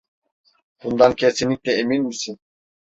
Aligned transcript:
Bundan 0.83 1.15
kesinlikle 1.15 1.73
emin 1.79 2.03
misin? 2.05 2.39